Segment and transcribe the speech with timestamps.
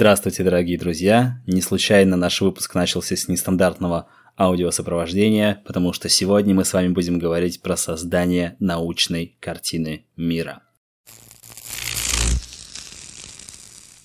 [0.00, 1.42] Здравствуйте, дорогие друзья!
[1.48, 4.06] Не случайно наш выпуск начался с нестандартного
[4.38, 10.62] аудиосопровождения, потому что сегодня мы с вами будем говорить про создание научной картины мира.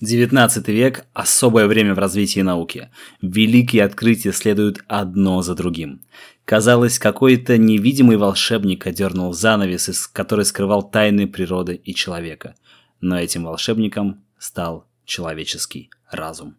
[0.00, 2.90] 19 век– особое время в развитии науки.
[3.22, 6.02] Великие открытия следуют одно за другим.
[6.44, 12.56] Казалось, какой-то невидимый волшебник одернул занавес, из который скрывал тайны природы и человека.
[13.00, 16.56] Но этим волшебником стал человеческий разум.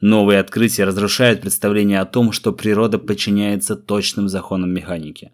[0.00, 5.32] Новые открытия разрушают представление о том, что природа подчиняется точным законам механики.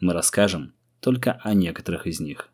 [0.00, 2.48] Мы расскажем только о некоторых из них.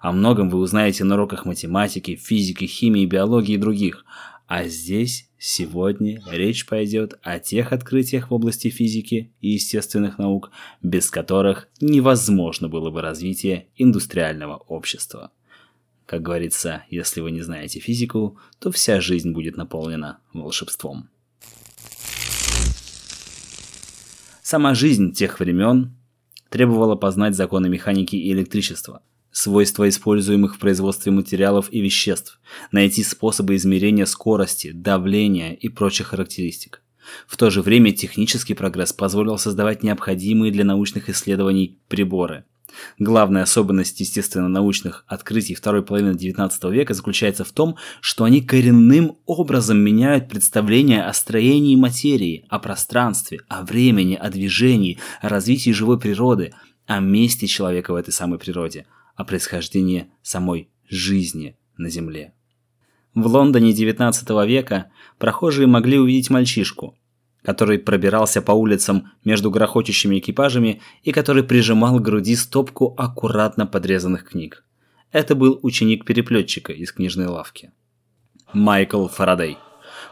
[0.00, 4.04] О многом вы узнаете на уроках математики, физики, химии, биологии и других.
[4.46, 10.50] А здесь сегодня речь пойдет о тех открытиях в области физики и естественных наук,
[10.82, 15.32] без которых невозможно было бы развитие индустриального общества.
[16.08, 21.10] Как говорится, если вы не знаете физику, то вся жизнь будет наполнена волшебством.
[24.42, 25.94] Сама жизнь тех времен
[26.48, 32.40] требовала познать законы механики и электричества, свойства используемых в производстве материалов и веществ,
[32.72, 36.82] найти способы измерения скорости, давления и прочих характеристик.
[37.26, 42.46] В то же время технический прогресс позволил создавать необходимые для научных исследований приборы–
[42.98, 49.78] Главная особенность естественно-научных открытий второй половины XIX века заключается в том, что они коренным образом
[49.78, 56.52] меняют представление о строении материи, о пространстве, о времени, о движении, о развитии живой природы,
[56.86, 62.32] о месте человека в этой самой природе, о происхождении самой жизни на Земле.
[63.14, 66.96] В Лондоне XIX века прохожие могли увидеть мальчишку,
[67.42, 74.28] который пробирался по улицам между грохочущими экипажами и который прижимал к груди стопку аккуратно подрезанных
[74.28, 74.64] книг.
[75.12, 77.72] Это был ученик переплетчика из книжной лавки.
[78.52, 79.58] Майкл Фарадей,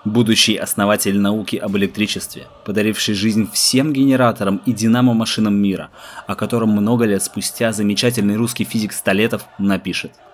[0.04, 5.90] будущий основатель науки об электричестве, подаривший жизнь всем генераторам и динамо-машинам мира,
[6.26, 10.12] о котором много лет спустя замечательный русский физик Столетов напишет–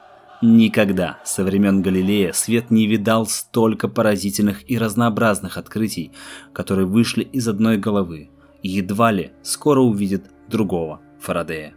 [0.45, 6.11] Никогда со времен Галилея свет не видал столько поразительных и разнообразных открытий,
[6.53, 8.29] которые вышли из одной головы,
[8.61, 11.75] и едва ли скоро увидит другого Фарадея.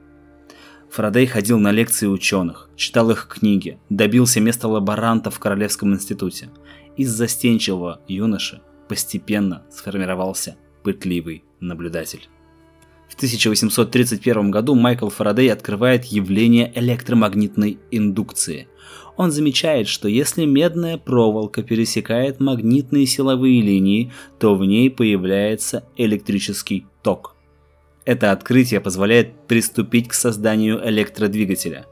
[0.89, 6.49] Фарадей ходил на лекции ученых, читал их книги, добился места лаборанта в Королевском институте.
[6.97, 12.27] Из застенчивого юноши постепенно сформировался пытливый наблюдатель.
[13.09, 18.67] В 1831 году Майкл Фарадей открывает явление электромагнитной индукции.
[19.17, 26.85] Он замечает, что если медная проволока пересекает магнитные силовые линии, то в ней появляется электрический
[27.01, 27.35] ток.
[28.03, 31.85] Это открытие позволяет приступить к созданию электродвигателя.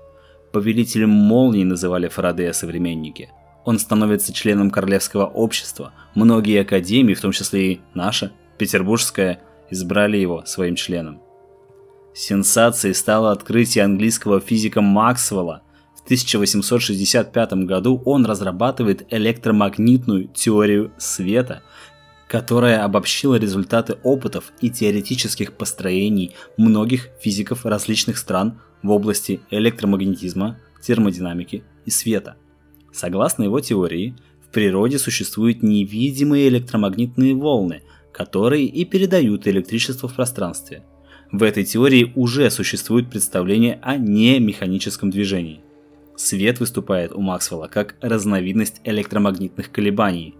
[0.51, 3.30] Повелителем молний называли Фарадея современники.
[3.66, 5.94] Он становится членом Королевского общества.
[6.13, 9.41] Многие академии, в том числе и наша, Петербургская,
[9.74, 11.22] избрали его своим членом.
[12.14, 15.64] Сенсацией стало открытие английского физика Максвелла.
[15.98, 21.64] В 1865 году он разрабатывает электромагнитную теорию света,
[22.28, 31.64] которая обобщила результаты опытов и теоретических построений многих физиков различных стран в области электромагнетизма, термодинамики
[31.86, 32.36] и света.
[32.92, 37.82] Согласно его теории, в природе существуют невидимые электромагнитные волны–
[38.13, 40.84] которые и передают электричество в пространстве.
[41.31, 45.62] В этой теории уже существует представление о немеханическом движении.
[46.16, 50.35] Свет выступает у Максвелла как разновидность электромагнитных колебаний.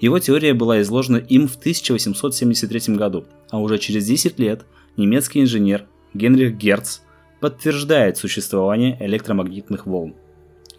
[0.00, 4.66] Его теория была изложена им в 1873 году, а уже через 10 лет
[4.96, 6.98] немецкий инженер Генрих Герц
[7.40, 10.14] подтверждает существование электромагнитных волн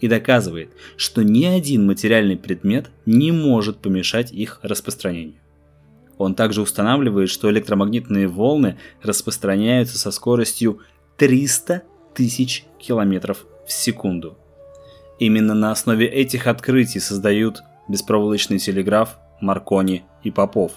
[0.01, 5.35] и доказывает, что ни один материальный предмет не может помешать их распространению.
[6.18, 10.79] Он также устанавливает, что электромагнитные волны распространяются со скоростью
[11.17, 11.84] 300
[12.14, 14.37] тысяч километров в секунду.
[15.20, 20.73] Именно на основе этих открытий создают беспроволочный телеграф Маркони и Попов.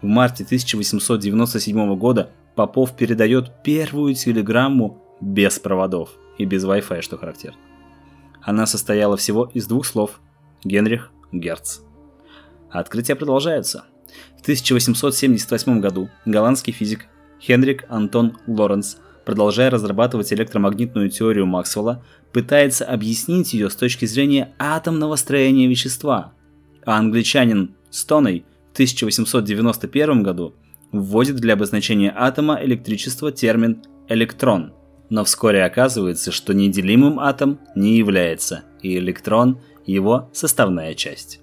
[0.00, 7.58] В марте 1897 года Попов передает первую телеграмму без проводов и без Wi-Fi, что характерно.
[8.42, 10.20] Она состояла всего из двух слов
[10.64, 11.80] Генрих Герц.
[12.70, 13.84] Открытия продолжаются–
[14.36, 17.06] в 1878 году голландский физик
[17.40, 25.16] Хенрик Антон Лоренс, продолжая разрабатывать электромагнитную теорию Максвелла, пытается объяснить ее с точки зрения атомного
[25.16, 26.32] строения вещества.
[26.84, 30.54] А англичанин Стоней в 1891 году
[30.92, 34.72] вводит для обозначения атома электричества термин «электрон»,
[35.10, 41.40] но вскоре оказывается, что неделимым атом не является, и электрон– его составная часть.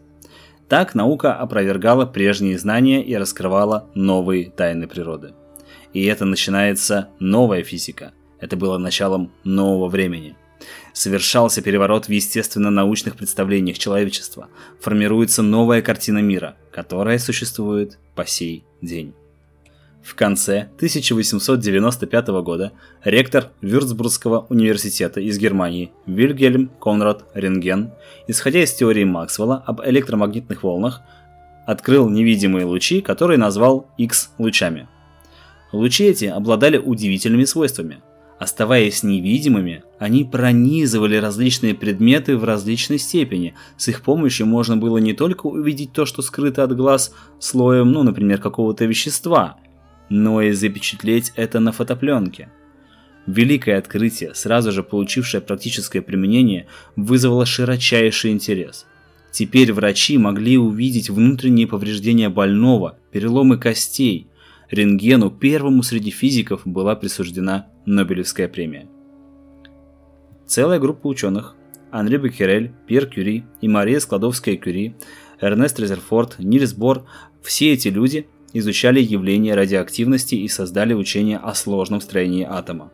[0.68, 5.34] Так наука опровергала прежние знания и раскрывала новые тайны природы.
[5.94, 8.14] И это начинается новая физика.
[8.40, 10.36] Это было началом нового времени.
[10.94, 14.50] Совершался переворот в естественно-научных представлениях человечества.
[14.82, 19.14] Формируется новая картина мира, которая существует по сей день.
[20.06, 22.74] В конце 1895 года
[23.04, 27.90] ректор Вюрцбургского университета из Германии Вильгельм Конрад Рентген,
[28.28, 31.02] исходя из теории Максвелла об электромагнитных волнах,
[31.66, 34.88] открыл невидимые лучи, которые назвал X-лучами.
[35.72, 38.04] Лучи эти обладали удивительными свойствами.
[38.38, 43.56] Оставаясь невидимыми, они пронизывали различные предметы в различной степени.
[43.76, 48.04] С их помощью можно было не только увидеть то, что скрыто от глаз слоем, ну,
[48.04, 49.58] например, какого-то вещества–
[50.10, 52.50] но и запечатлеть это на фотопленке.
[53.28, 58.86] Великое открытие, сразу же получившее практическое применение, вызвало широчайший интерес.
[59.32, 64.28] Теперь врачи могли увидеть внутренние повреждения больного, переломы костей.
[64.70, 68.88] Рентгену, первому среди физиков, была присуждена Нобелевская премия.
[70.48, 71.56] Целая группа ученых–
[71.92, 74.96] Анри Беккерель, Пьер Кюри и Мария Складовская-Кюри,
[75.42, 77.06] Эрнест Резерфорд, Нильс Бор–
[77.42, 82.92] все эти люди изучали явление радиоактивности и создали учение о сложном строении атома.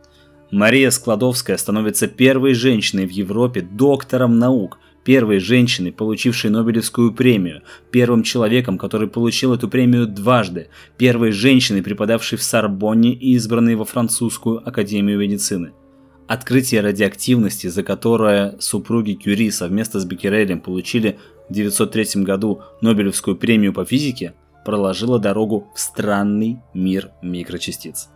[0.49, 7.61] Мария Складовская становится первой женщиной в Европе доктором наук, первой женщиной, получившей Нобелевскую премию,
[7.91, 13.85] первым человеком, который получил эту премию дважды, первой женщиной, преподавшей в Сорбонне и избранной во
[13.85, 15.73] французскую академию медицины.
[16.27, 21.19] Открытие радиоактивности, за которое супруги Кюри совместно с Беккерелем получили
[21.49, 24.33] в 1903 году Нобелевскую премию по физике,
[24.65, 28.09] проложила дорогу в странный мир микрочастиц.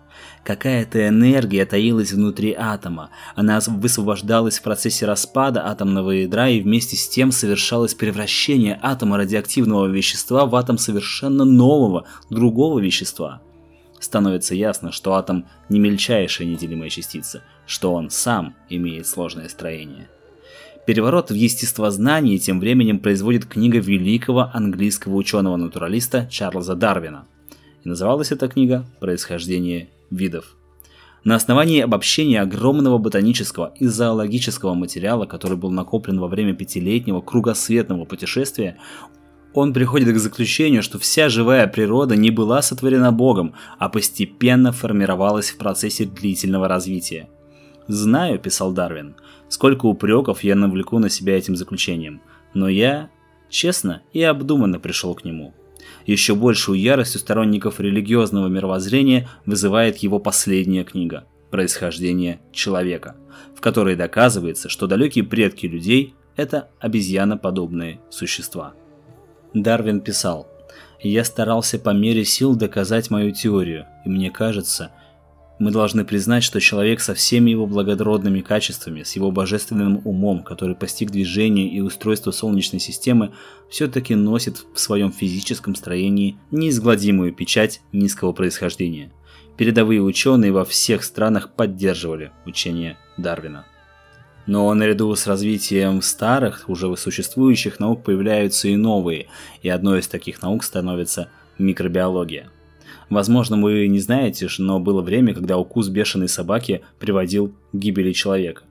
[0.44, 3.10] Какая-то энергия таилась внутри атома.
[3.36, 9.88] Она высвобождалась в процессе распада атомного ядра и вместе с тем совершалось превращение атома радиоактивного
[9.88, 13.42] вещества в атом совершенно нового, другого вещества.
[14.00, 20.10] Становится ясно, что атом не мельчайшая неделимая частица, что он сам имеет сложное строение.
[20.86, 27.26] Переворот в естествознании тем временем производит книга великого английского ученого-натуралиста Чарльза Дарвина.
[27.84, 30.56] И называлась эта книга «Происхождение видов».
[31.24, 38.06] На основании обобщения огромного ботанического и зоологического материала, который был накоплен во время пятилетнего кругосветного
[38.06, 38.78] путешествия,
[39.56, 45.50] он приходит к заключению, что вся живая природа не была сотворена Богом, а постепенно формировалась
[45.50, 47.28] в процессе длительного развития.
[47.88, 49.16] «Знаю»,– писал Дарвин,
[49.56, 52.22] Сколько упреков я навлеку на себя этим заключением.
[52.54, 53.10] Но я,
[53.48, 55.54] честно и обдуманно пришел к нему.
[56.06, 63.16] Еще большую ярость у сторонников религиозного мировоззрения вызывает его последняя книга «Происхождение человека»,
[63.56, 68.74] в которой доказывается, что далекие предки людей– это обезьяноподобные существа.
[69.54, 70.50] Дарвин писал,
[71.00, 74.92] «Я старался по мере сил доказать мою теорию, и мне кажется–
[75.58, 80.76] мы должны признать, что человек со всеми его благородными качествами, с его божественным умом, который
[80.76, 83.32] постиг движение и устройство Солнечной системы,
[83.70, 89.12] все-таки носит в своем физическом строении неизгладимую печать низкого происхождения.
[89.58, 93.66] Передовые ученые во всех странах поддерживали учение Дарвина.
[94.48, 99.28] Но наряду с развитием старых, уже существующих наук появляются и новые,
[99.62, 102.50] и одной из таких наук становится микробиология.
[103.10, 108.64] Возможно, вы не знаете, но было время, когда укус бешеной собаки приводил к гибели человека.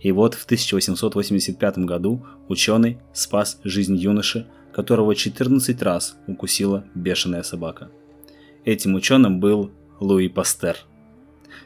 [0.00, 7.90] И вот в 1885 году ученый спас жизнь юноши, которого 14 раз укусила бешеная собака.
[8.64, 10.76] Этим ученым был Луи Пастер.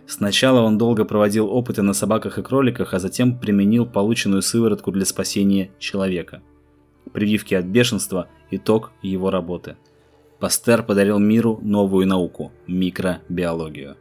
[0.06, 5.04] Сначала он долго проводил опыты на собаках и кроликах, а затем применил полученную сыворотку для
[5.04, 6.42] спасения человека.
[7.12, 9.76] Прививки от бешенства– итог его работы–
[10.40, 13.98] Пастер подарил миру новую науку– микробиологию.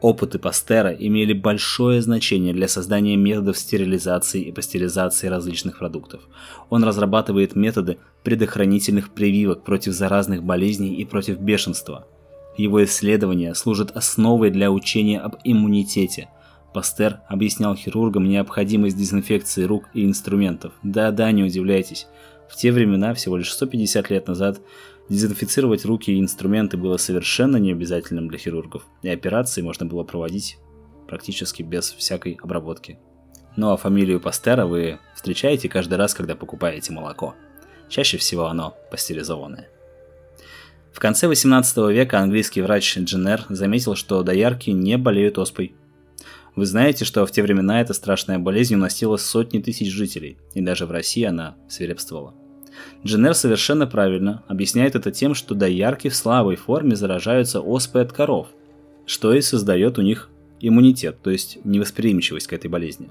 [0.00, 6.22] Опыты Пастера имели большое значение для создания методов стерилизации и пастеризации различных продуктов.
[6.70, 12.06] Он разрабатывает методы предохранительных прививок против заразных болезней и против бешенства.
[12.56, 16.30] Его исследования служат основой для учения об иммунитете.
[16.72, 20.72] Пастер объяснял хирургам необходимость дезинфекции рук и инструментов.
[20.82, 22.06] Да-да, не удивляйтесь.
[22.52, 24.60] В те времена, всего лишь 150 лет назад,
[25.08, 30.58] Дезинфицировать руки и инструменты было совершенно необязательным для хирургов, и операции можно было проводить
[31.06, 32.98] практически без всякой обработки.
[33.56, 37.34] Ну а фамилию Пастера вы встречаете каждый раз, когда покупаете молоко.
[37.90, 39.68] Чаще всего оно пастеризованное.
[40.94, 45.74] В конце 18 века английский врач Дженнер заметил, что доярки не болеют оспой.
[46.54, 50.86] Вы знаете, что в те времена эта страшная болезнь уносила сотни тысяч жителей, и даже
[50.86, 52.34] в России она свирепствовала.
[53.04, 58.48] Дженнер совершенно правильно объясняет это тем, что доярки в слабой форме заражаются оспой от коров,
[59.06, 60.28] что и создает у них
[60.60, 63.10] иммунитет, то есть невосприимчивость к этой болезни.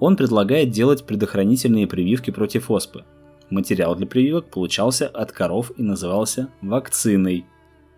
[0.00, 3.04] Он предлагает делать предохранительные прививки против оспы.
[3.50, 7.46] Материал для прививок получался от коров и назывался вакциной,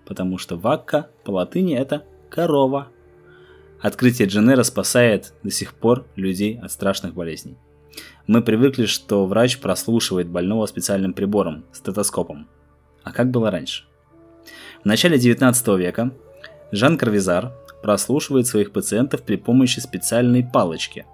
[0.06, 2.88] потому что вакка по латыни это корова.
[3.80, 7.56] Открытие Дженнера спасает до сих пор людей от страшных болезней.
[8.26, 12.46] Мы привыкли, что врач прослушивает больного специальным прибором– стетоскопом.
[13.02, 13.84] А как было раньше?
[14.82, 16.12] В начале 19 века
[16.70, 21.06] Жан Карвизар прослушивает своих пациентов при помощи специальной палочки.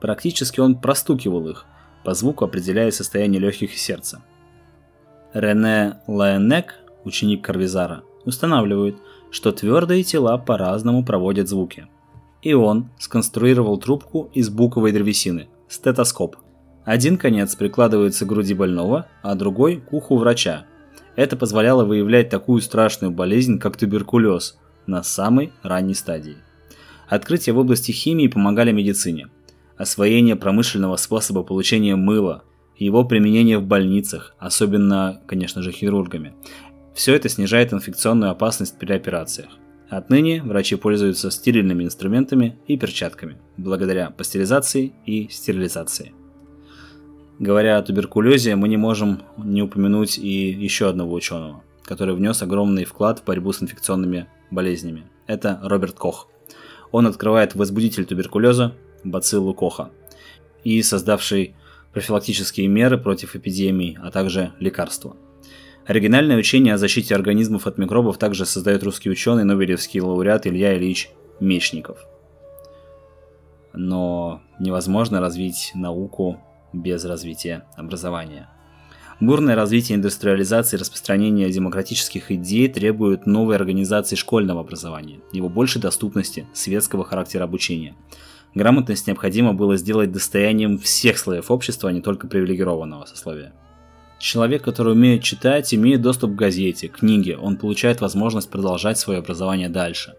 [0.00, 1.66] Практически он простукивал их,
[2.04, 4.22] по звуку определяя состояние легких и сердца.
[5.32, 8.96] Рене Лаенек, ученик Карвизара, устанавливает,
[9.30, 11.86] что твердые тела по-разному проводят звуки.
[12.42, 16.36] И он сконструировал трубку из буковой древесины– стетоскоп.
[16.84, 20.66] Один конец прикладывается к груди больного, а другой– к уху врача.
[21.16, 26.36] Это позволяло выявлять такую страшную болезнь, как туберкулез, на самой ранней стадии.
[27.08, 29.28] Открытия в области химии помогали медицине.
[29.76, 32.44] Освоение промышленного способа получения мыла,
[32.76, 36.34] его применение в больницах, особенно, конечно же, хирургами.
[36.94, 39.50] Все это снижает инфекционную опасность при операциях.
[39.88, 46.12] Отныне врачи пользуются стерильными инструментами и перчатками, благодаря пастеризации и стерилизации.
[47.38, 52.84] Говоря о туберкулезе, мы не можем не упомянуть и еще одного ученого, который внес огромный
[52.84, 55.04] вклад в борьбу с инфекционными болезнями.
[55.26, 56.28] Это Роберт Кох.
[56.90, 58.74] Он открывает возбудитель туберкулеза,
[59.04, 59.90] бациллу Коха,
[60.64, 61.54] и создавший
[61.92, 65.16] профилактические меры против эпидемий, а также лекарства.
[65.86, 71.10] Оригинальное учение о защите организмов от микробов также создает русский ученый, нобелевский лауреат Илья Ильич
[71.40, 71.98] Мечников.
[73.72, 76.40] Но невозможно развить науку
[76.72, 78.48] без развития образования–
[79.18, 86.46] Бурное развитие индустриализации и распространение демократических идей требует новой организации школьного образования, его большей доступности,
[86.52, 87.94] светского характера обучения.
[88.54, 93.54] Грамотность необходимо было сделать достоянием всех слоев общества, а не только привилегированного сословия.
[94.18, 99.68] Человек, который умеет читать, имеет доступ к газете, книге, он получает возможность продолжать свое образование
[99.68, 100.14] дальше.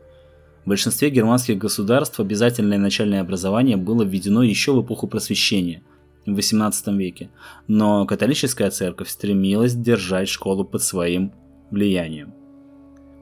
[0.66, 5.82] В большинстве германских государств обязательное начальное образование было введено еще в эпоху просвещения–
[6.28, 7.30] в XVIII веке,
[7.68, 11.32] но католическая церковь стремилась держать школу под своим
[11.72, 12.34] влиянием.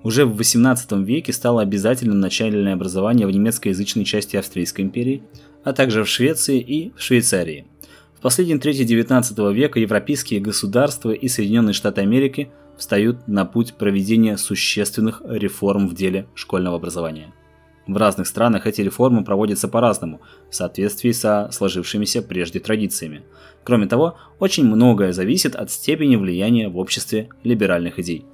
[0.03, 5.23] Уже в XVIII веке стало обязательным начальное образование в немецкоязычной части Австрийской империи,
[5.63, 7.65] а также в Швеции и в Швейцарии.
[8.25, 15.21] Последней трети XIX века европейские государства и Соединенные Штаты Америки встают на путь проведения существенных
[15.27, 17.35] реформ в деле школьного образования.
[17.85, 23.21] В разных странах эти реформы проводятся по-разному, в соответствии со сложившимися прежде традициями.
[23.63, 28.25] Кроме того, очень многое зависит от степени влияния в обществе либеральных идей.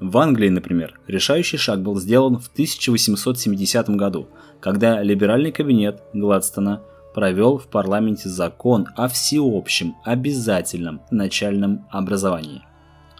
[0.00, 4.28] В Англии, например, решающий шаг был сделан в 1870 году,
[4.60, 6.82] когда либеральный кабинет Гладстона
[7.14, 12.62] провел в парламенте закон о всеобщем обязательном начальном образовании.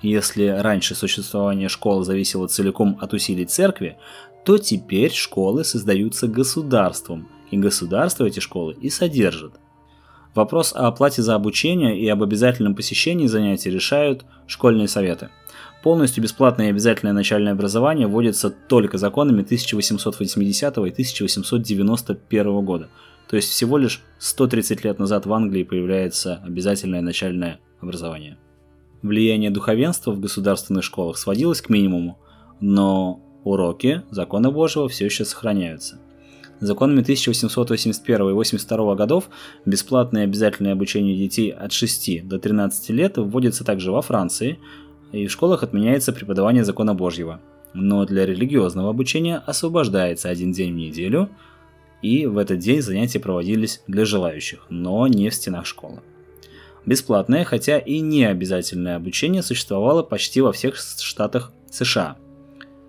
[0.03, 3.97] Если раньше существование школ зависело целиком от усилий церкви,
[4.45, 9.55] то теперь школы создаются государством, и государство эти школы и содержит.
[10.35, 15.31] Вопрос о оплате за обучение и об обязательном посещении занятий решают школьные советы.
[15.83, 22.89] Полностью бесплатное и обязательное начальное образование вводится только законами 1880 и 1891 года.
[23.29, 28.39] То есть всего лишь 130 лет назад в Англии появляется обязательное начальное образование.
[29.03, 32.19] Влияние духовенства в государственных школах сводилось к минимуму,
[32.61, 36.01] но уроки закона Божьего все еще сохраняются.
[36.61, 39.31] Законами 1881 и 82 годов
[39.65, 44.59] бесплатное обязательное обучение детей от 6 до 13 лет вводится также во Франции,
[45.13, 47.41] и в школах отменяется преподавание закона Божьего.
[47.75, 51.31] Но для религиозного обучения освобождается один день в неделю,
[52.03, 56.01] и в этот день занятия проводились для желающих, но не в стенах школы.
[56.87, 62.17] Бесплатное, хотя и не обязательное обучение существовало почти во всех штатах США–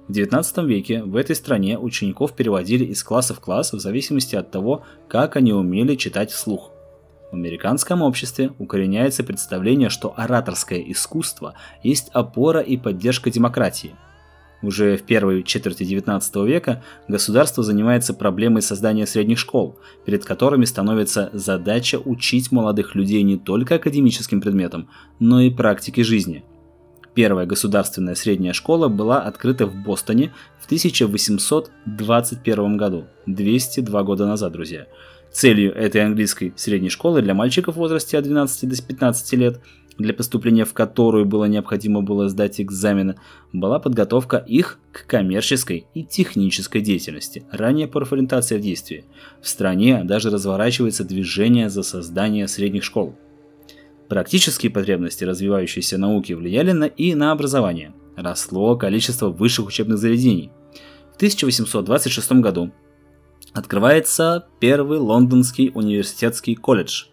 [0.09, 4.49] в XIX веке в этой стране учеников переводили из класса в класс в зависимости от
[4.49, 6.71] того, как они умели читать вслух.
[7.31, 13.95] В американском обществе укореняется представление, что ораторское искусство есть опора и поддержка демократии.
[14.61, 21.29] Уже в первой четверти XIX века государство занимается проблемой создания средних школ, перед которыми становится
[21.31, 24.89] задача учить молодых людей не только академическим предметам,
[25.19, 26.43] но и практике жизни–
[27.19, 34.87] Первая государственная средняя школа была открыта в Бостоне в 1821 году, 202 года назад, друзья.
[35.29, 39.59] Целью этой английской средней школы для мальчиков в возрасте от 12 до 15 лет
[39.99, 43.15] для поступления в которую было необходимо было сдать экзамены,
[43.51, 49.05] была подготовка их к коммерческой и технической деятельности, ранее профориентация в действии.
[49.41, 53.15] В стране даже разворачивается движение за создание средних школ.
[54.07, 57.93] Практические потребности развивающейся науки влияли на и на образование.
[58.15, 60.49] Росло количество высших учебных заведений.
[61.13, 62.71] В 1826 году
[63.53, 67.05] открывается первый лондонский университетский колледж.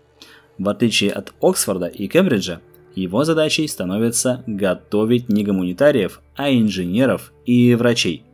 [0.58, 2.60] В отличие от Оксфорда и Кембриджа,
[2.96, 8.24] его задачей становится готовить не гуманитариев, а инженеров и врачей.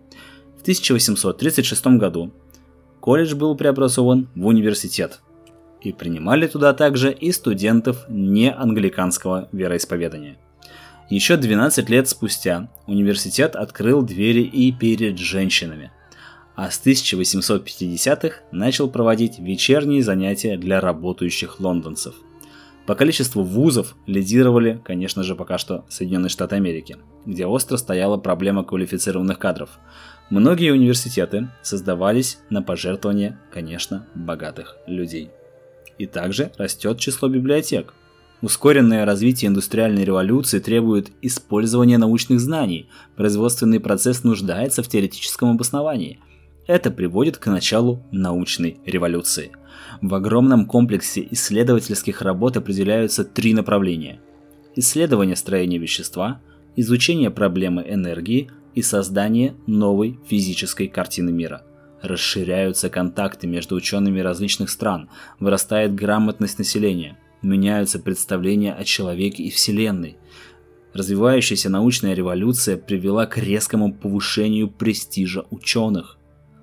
[0.58, 2.30] В 1836 году
[3.00, 5.20] колледж был преобразован в университет,
[5.82, 10.36] и принимали туда также и студентов не англиканского вероисповедания.
[11.10, 15.90] Еще 12 лет спустя университет открыл двери и перед женщинами,
[16.54, 22.14] а с 1850-х начал проводить вечерние занятия для работающих лондонцев–
[22.86, 28.64] по количеству вузов лидировали, конечно же, пока что Соединенные Штаты Америки, где остро стояла проблема
[28.64, 29.78] квалифицированных кадров.
[30.30, 35.30] Многие университеты создавались на пожертвования, конечно, богатых людей.
[35.98, 37.94] И также растет число библиотек.
[38.40, 46.18] Ускоренное развитие индустриальной революции требует использования научных знаний, производственный процесс нуждается в теоретическом обосновании.
[46.66, 49.52] Это приводит к началу научной революции–
[50.00, 54.20] в огромном комплексе исследовательских работ определяются три направления.
[54.74, 56.40] Исследование строения вещества,
[56.76, 61.62] изучение проблемы энергии и создание новой физической картины мира.
[62.00, 70.16] Расширяются контакты между учеными различных стран, вырастает грамотность населения, меняются представления о человеке и Вселенной.
[70.94, 76.18] Развивающаяся научная революция привела к резкому повышению престижа ученых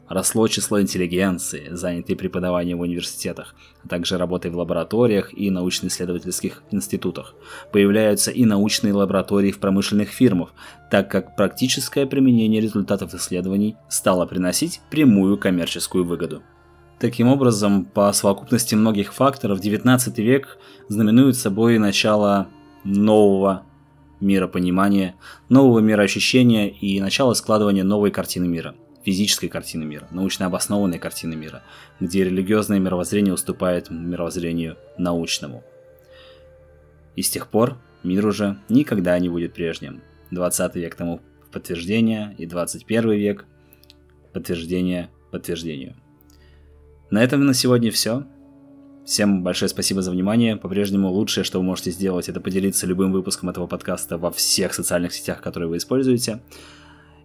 [0.10, 7.36] росло число интеллигенции, занятой преподаванием в университетах, а также работой в лабораториях и научно-исследовательских институтах.
[7.72, 10.54] Появляются и научные лаборатории в промышленных фирмах,
[10.89, 16.41] так как практическое применение результатов исследований стало приносить прямую коммерческую выгоду.
[17.00, 20.58] Таким образом, по совокупности многих факторов, XIX век
[20.89, 22.50] знаменует собой начало
[22.84, 23.63] нового
[24.19, 25.15] миропонимания,
[25.48, 28.76] нового мироощущения и начало складывания новой картины мира–
[29.10, 31.63] физической картины мира, научно обоснованной картины мира,
[32.00, 35.63] где религиозное мировоззрение уступает мировоззрению научному.
[37.15, 40.04] И с тех пор мир уже никогда не будет прежним.
[40.30, 43.45] 20 век тому подтверждение и 21 век
[44.32, 45.95] подтверждение подтверждению.
[47.10, 48.28] На этом на сегодня все.
[49.06, 50.56] Всем большое спасибо за внимание.
[50.56, 55.13] По-прежнему лучшее, что вы можете сделать, это поделиться любым выпуском этого подкаста во всех социальных
[55.13, 56.43] сетях, которые вы используете.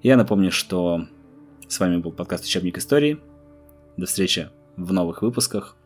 [0.02, 1.06] Я напомню, что
[1.68, 3.18] с вами был подкаст «Учебник истории».
[3.96, 5.76] До встречи в новых выпусках.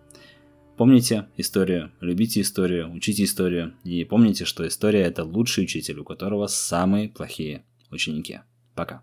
[0.76, 3.74] Помните историю, любите историю, учите историю.
[3.84, 8.40] И помните, что история– это лучший учитель, у которого самые плохие ученики.
[8.74, 9.02] Пока.